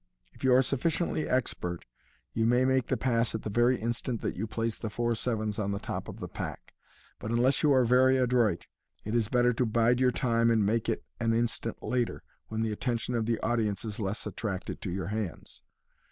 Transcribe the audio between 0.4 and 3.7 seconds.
you are sufficient!? expert, you may make the pass at the